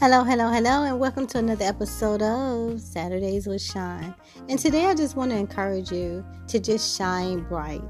[0.00, 4.14] Hello, hello, hello, and welcome to another episode of Saturdays with Shaun.
[4.48, 7.82] And today I just want to encourage you to just shine bright.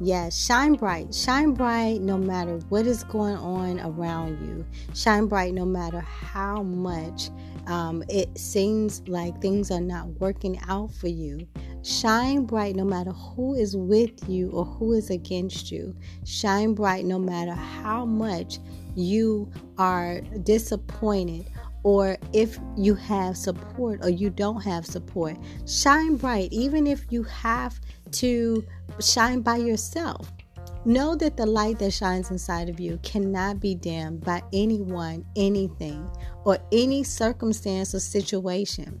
[0.00, 1.14] Yes, shine bright.
[1.14, 4.64] Shine bright no matter what is going on around you.
[4.94, 7.28] Shine bright no matter how much
[7.66, 11.46] um, it seems like things are not working out for you.
[11.82, 15.96] Shine bright no matter who is with you or who is against you.
[16.24, 18.58] Shine bright no matter how much
[18.94, 21.50] you are disappointed
[21.82, 25.36] or if you have support or you don't have support.
[25.66, 27.80] Shine bright even if you have
[28.12, 28.64] to
[29.00, 30.32] shine by yourself.
[30.84, 36.08] Know that the light that shines inside of you cannot be dimmed by anyone, anything,
[36.44, 39.00] or any circumstance or situation.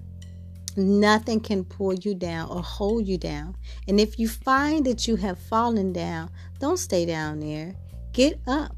[0.76, 3.56] Nothing can pull you down or hold you down.
[3.88, 7.74] And if you find that you have fallen down, don't stay down there.
[8.12, 8.76] Get up.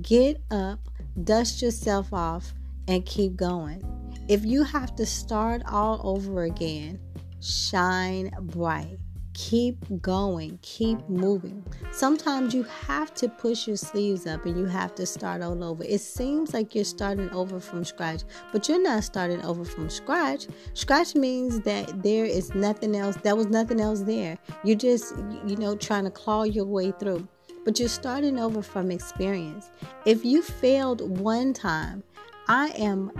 [0.00, 0.88] Get up,
[1.22, 2.54] dust yourself off,
[2.88, 3.82] and keep going.
[4.26, 6.98] If you have to start all over again,
[7.42, 8.98] shine bright.
[9.34, 11.64] Keep going, keep moving.
[11.90, 15.82] Sometimes you have to push your sleeves up and you have to start all over.
[15.84, 20.48] It seems like you're starting over from scratch, but you're not starting over from scratch.
[20.74, 24.36] Scratch means that there is nothing else, there was nothing else there.
[24.64, 27.26] You're just, you know, trying to claw your way through,
[27.64, 29.70] but you're starting over from experience.
[30.04, 32.02] If you failed one time,
[32.48, 33.10] I am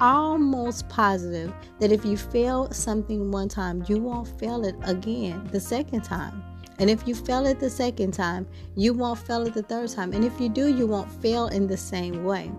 [0.00, 5.60] almost positive that if you fail something one time, you won't fail it again the
[5.60, 6.42] second time.
[6.78, 10.12] And if you fail it the second time, you won't fail it the third time.
[10.12, 12.50] And if you do, you won't fail in the same way.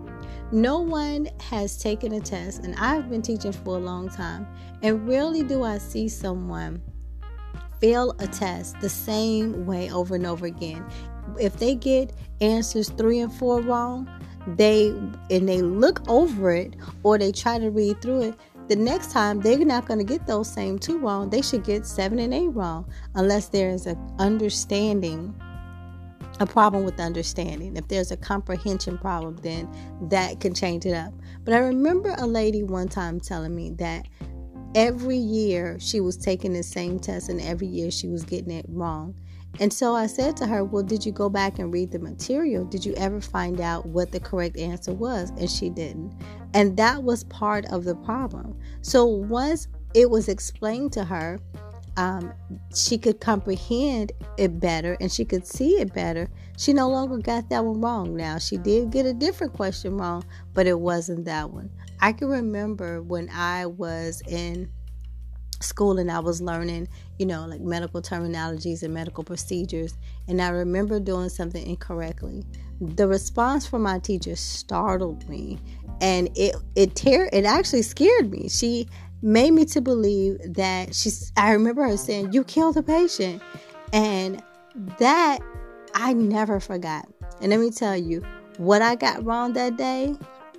[0.52, 4.46] No one has taken a test, and I've been teaching for a long time,
[4.82, 6.80] and rarely do I see someone
[7.80, 10.84] fail a test the same way over and over again.
[11.40, 14.08] If they get answers three and four wrong,
[14.46, 14.88] they
[15.30, 18.34] and they look over it or they try to read through it
[18.68, 21.28] the next time they're not going to get those same two wrong.
[21.28, 25.34] They should get seven and eight wrong unless there is an understanding
[26.40, 27.76] a problem with understanding.
[27.76, 29.68] If there's a comprehension problem then
[30.08, 31.12] that can change it up.
[31.44, 34.06] But i remember a lady one time telling me that
[34.74, 38.66] every year she was taking the same test and every year she was getting it
[38.68, 39.14] wrong
[39.60, 42.64] and so I said to her, Well, did you go back and read the material?
[42.64, 45.30] Did you ever find out what the correct answer was?
[45.30, 46.12] And she didn't.
[46.54, 48.58] And that was part of the problem.
[48.82, 51.38] So once it was explained to her,
[51.96, 52.32] um,
[52.74, 56.28] she could comprehend it better and she could see it better.
[56.56, 58.16] She no longer got that one wrong.
[58.16, 61.70] Now, she did get a different question wrong, but it wasn't that one.
[62.00, 64.68] I can remember when I was in
[65.64, 66.88] school and I was learning,
[67.18, 69.96] you know, like medical terminologies and medical procedures.
[70.28, 72.44] And I remember doing something incorrectly.
[72.80, 75.58] The response from my teacher startled me
[76.00, 78.48] and it it tear it actually scared me.
[78.48, 78.88] She
[79.22, 83.42] made me to believe that she's I remember her saying, You killed a patient.
[83.92, 84.42] And
[84.98, 85.38] that
[85.94, 87.08] I never forgot.
[87.40, 88.24] And let me tell you,
[88.58, 90.14] what I got wrong that day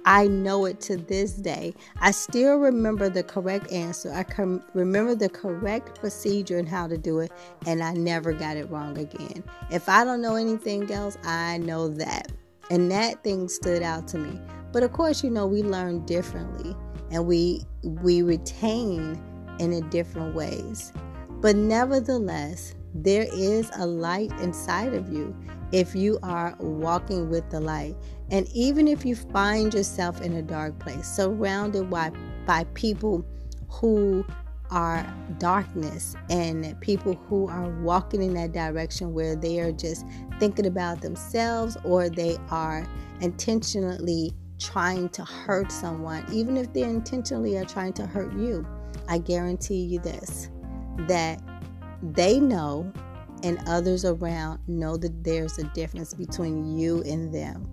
[0.05, 1.73] I know it to this day.
[1.99, 4.13] I still remember the correct answer.
[4.13, 7.31] I can remember the correct procedure and how to do it,
[7.65, 9.43] and I never got it wrong again.
[9.71, 12.31] If I don't know anything else, I know that.
[12.69, 14.39] And that thing stood out to me.
[14.71, 16.75] But of course, you know, we learn differently
[17.11, 19.21] and we we retain
[19.59, 20.91] in different ways.
[21.41, 25.35] But nevertheless, there is a light inside of you
[25.71, 27.95] if you are walking with the light.
[28.31, 32.11] And even if you find yourself in a dark place, surrounded by,
[32.45, 33.25] by people
[33.69, 34.25] who
[34.71, 35.05] are
[35.37, 40.05] darkness and people who are walking in that direction where they are just
[40.39, 42.87] thinking about themselves or they are
[43.21, 48.65] intentionally trying to hurt someone, even if they intentionally are trying to hurt you,
[49.07, 50.49] I guarantee you this
[51.07, 51.41] that
[52.01, 52.91] they know
[53.43, 57.69] and others around know that there's a difference between you and them.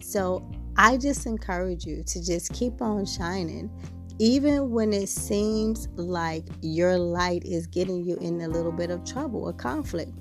[0.00, 3.70] So I just encourage you to just keep on shining.
[4.18, 9.04] Even when it seems like your light is getting you in a little bit of
[9.04, 10.12] trouble or conflict.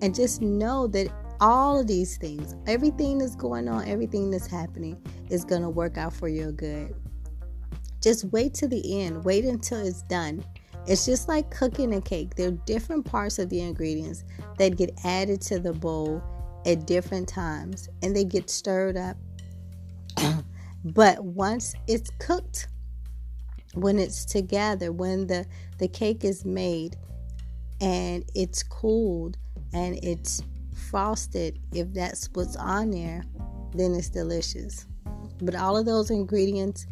[0.00, 1.08] And just know that
[1.40, 4.96] all of these things, everything that's going on, everything that's happening,
[5.28, 6.94] is going to work out for your good.
[8.00, 10.44] Just wait to the end, wait until it's done.
[10.86, 12.34] It's just like cooking a cake.
[12.34, 14.24] There are different parts of the ingredients
[14.58, 16.22] that get added to the bowl
[16.66, 19.16] at different times and they get stirred up.
[20.84, 22.68] but once it's cooked,
[23.74, 25.46] when it's together, when the,
[25.78, 26.96] the cake is made
[27.80, 29.38] and it's cooled
[29.72, 30.42] and it's
[30.90, 33.24] frosted, if that's what's on there,
[33.74, 34.86] then it's delicious.
[35.40, 36.86] But all of those ingredients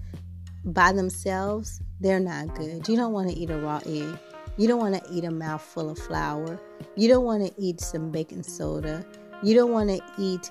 [0.64, 2.88] by themselves, they're not good.
[2.88, 4.18] You don't want to eat a raw egg.
[4.56, 6.60] You don't want to eat a mouthful of flour.
[6.96, 9.04] You don't want to eat some baking soda.
[9.42, 10.50] You don't want to eat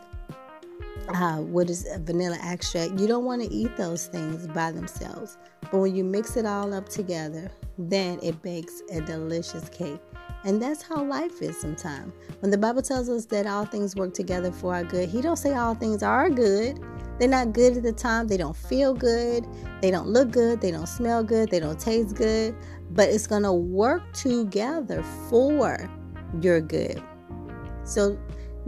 [1.10, 3.00] uh, what is a vanilla extract.
[3.00, 5.38] You don't want to eat those things by themselves.
[5.72, 10.00] But when you mix it all up together, then it bakes a delicious cake.
[10.46, 12.14] And that's how life is sometimes.
[12.40, 15.36] When the Bible tells us that all things work together for our good, he don't
[15.36, 16.80] say all things are good.
[17.20, 18.28] They're not good at the time.
[18.28, 19.46] They don't feel good.
[19.82, 20.62] They don't look good.
[20.62, 21.52] They don't smell good.
[21.52, 22.56] They don't taste good.
[22.92, 25.90] But it's going to work together for
[26.42, 27.04] your good.
[27.84, 28.18] So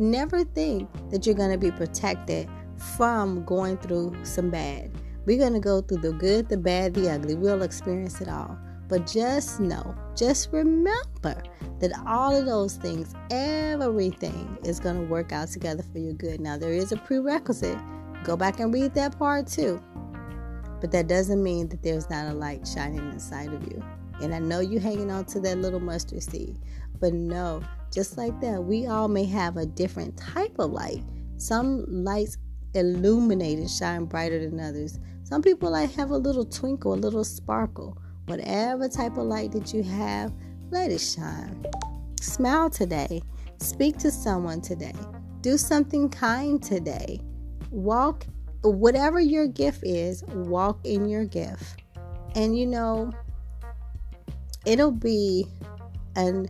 [0.01, 2.49] never think that you're going to be protected
[2.97, 4.91] from going through some bad.
[5.25, 7.35] We're going to go through the good, the bad, the ugly.
[7.35, 8.57] We'll experience it all.
[8.87, 11.41] But just know, just remember
[11.79, 16.41] that all of those things, everything is going to work out together for your good.
[16.41, 17.77] Now, there is a prerequisite.
[18.23, 19.81] Go back and read that part too.
[20.81, 23.81] But that doesn't mean that there's not a light shining inside of you.
[24.21, 26.57] And I know you're hanging on to that little mustard seed.
[26.99, 31.03] But no, just like that, we all may have a different type of light.
[31.37, 32.37] Some lights
[32.73, 34.99] illuminate and shine brighter than others.
[35.23, 37.97] Some people like have a little twinkle, a little sparkle.
[38.25, 40.31] Whatever type of light that you have,
[40.69, 41.65] let it shine.
[42.21, 43.21] Smile today.
[43.57, 44.93] Speak to someone today.
[45.41, 47.19] Do something kind today.
[47.71, 48.25] Walk,
[48.63, 51.81] whatever your gift is, walk in your gift.
[52.35, 53.11] And you know,
[54.65, 55.47] it'll be
[56.15, 56.47] an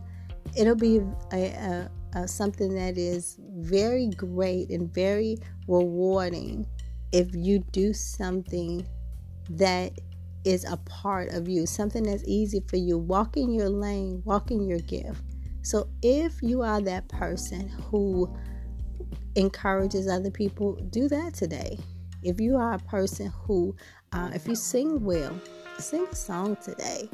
[0.56, 1.00] it'll be
[1.32, 6.66] a, a, a, something that is very great and very rewarding
[7.12, 8.86] if you do something
[9.50, 9.92] that
[10.44, 12.98] is a part of you, something that's easy for you.
[12.98, 15.22] Walk in your lane, walk in your gift.
[15.62, 18.34] So if you are that person who
[19.36, 21.78] encourages other people, do that today.
[22.22, 23.76] If you are a person who,
[24.12, 25.38] uh, if you sing well,
[25.78, 27.08] sing a song today.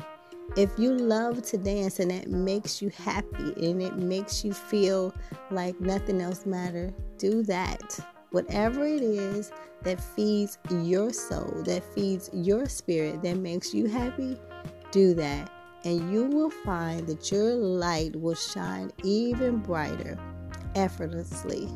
[0.56, 5.14] If you love to dance and that makes you happy and it makes you feel
[5.50, 7.98] like nothing else matters, do that.
[8.30, 9.52] Whatever it is
[9.82, 14.38] that feeds your soul, that feeds your spirit, that makes you happy,
[14.90, 15.50] do that.
[15.84, 20.18] And you will find that your light will shine even brighter
[20.74, 21.68] effortlessly.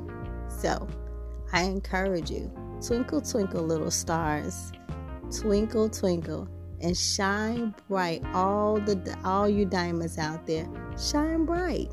[0.48, 0.88] So,
[1.52, 2.50] I encourage you
[2.84, 4.72] twinkle, twinkle, little stars,
[5.30, 6.48] twinkle, twinkle,
[6.82, 8.22] and shine bright.
[8.34, 10.66] All the all you diamonds out there,
[10.98, 11.90] shine bright.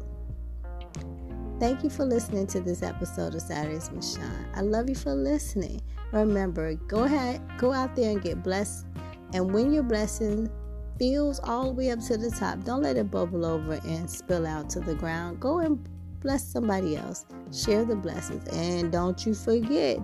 [1.60, 4.18] Thank you for listening to this episode of Saturdays with.
[4.56, 5.82] I love you for listening.
[6.14, 8.86] Remember, go ahead, go out there and get blessed.
[9.34, 10.50] And when your blessing
[10.98, 14.48] fills all the way up to the top, don't let it bubble over and spill
[14.48, 15.40] out to the ground.
[15.40, 15.86] Go and
[16.22, 17.26] bless somebody else.
[17.52, 18.48] Share the blessings.
[18.54, 20.00] And don't you forget,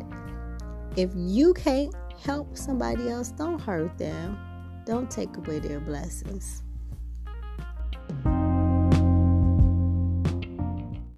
[0.96, 1.94] if you can't
[2.24, 4.38] help somebody else, don't hurt them.
[4.86, 6.65] Don't take away their blessings.